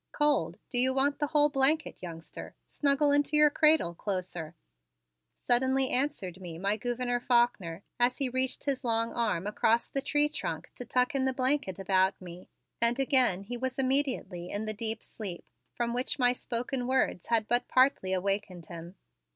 "Cold? 0.13 0.57
Do 0.71 0.79
you 0.79 0.95
want 0.95 1.19
the 1.19 1.27
whole 1.27 1.49
blanket, 1.49 1.95
youngster? 2.01 2.55
Snuggle 2.67 3.11
into 3.11 3.37
your 3.37 3.51
cradle 3.51 3.93
closer," 3.93 4.55
suddenly 5.37 5.91
answered 5.91 6.41
me 6.41 6.57
my 6.57 6.75
Gouverneur 6.75 7.19
Faulkner 7.19 7.83
as 7.99 8.17
he 8.17 8.27
reached 8.27 8.63
his 8.63 8.83
long 8.83 9.13
arm 9.13 9.45
across 9.45 9.89
the 9.89 10.01
tree 10.01 10.27
trunk 10.27 10.71
to 10.73 10.85
tuck 10.85 11.13
in 11.13 11.25
the 11.25 11.33
blanket 11.33 11.77
about 11.77 12.19
me 12.19 12.49
and 12.81 12.97
again 12.97 13.43
he 13.43 13.57
was 13.57 13.77
immediately 13.77 14.49
in 14.49 14.65
the 14.65 14.73
deep 14.73 15.03
sleep 15.03 15.45
from 15.75 15.93
which 15.93 16.17
my 16.17 16.33
spoken 16.33 16.87
words 16.87 17.27
had 17.27 17.47
but 17.47 17.67
partly 17.67 18.11
awakened 18.11 18.65
him. 18.65 18.95